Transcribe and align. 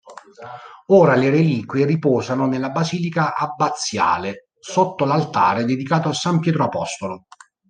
Ora 0.87 1.13
le 1.13 1.29
reliquie 1.29 1.85
riposano 1.85 2.47
nella 2.47 2.71
basilica 2.71 3.35
abbaziale 3.35 4.47
sotto 4.59 5.05
l'altare 5.05 5.63
dedicato 5.63 6.09
a 6.09 6.13
San 6.15 6.39
Pietro 6.39 6.63
apostolo. 6.63 7.27